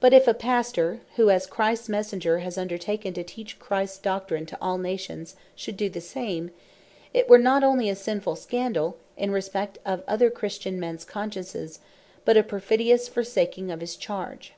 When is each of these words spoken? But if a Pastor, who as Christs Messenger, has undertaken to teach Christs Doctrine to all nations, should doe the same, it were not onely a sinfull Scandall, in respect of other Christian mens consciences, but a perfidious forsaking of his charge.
But 0.00 0.12
if 0.12 0.26
a 0.26 0.34
Pastor, 0.34 1.02
who 1.14 1.30
as 1.30 1.46
Christs 1.46 1.88
Messenger, 1.88 2.40
has 2.40 2.58
undertaken 2.58 3.14
to 3.14 3.22
teach 3.22 3.60
Christs 3.60 3.96
Doctrine 3.96 4.44
to 4.46 4.58
all 4.60 4.76
nations, 4.76 5.36
should 5.54 5.76
doe 5.76 5.88
the 5.88 6.00
same, 6.00 6.50
it 7.14 7.28
were 7.28 7.38
not 7.38 7.62
onely 7.62 7.88
a 7.88 7.94
sinfull 7.94 8.36
Scandall, 8.36 8.96
in 9.16 9.30
respect 9.30 9.78
of 9.84 10.02
other 10.08 10.30
Christian 10.30 10.80
mens 10.80 11.04
consciences, 11.04 11.78
but 12.24 12.36
a 12.36 12.42
perfidious 12.42 13.06
forsaking 13.06 13.70
of 13.70 13.80
his 13.82 13.94
charge. 13.94 14.52